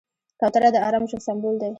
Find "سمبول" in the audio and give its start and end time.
1.27-1.55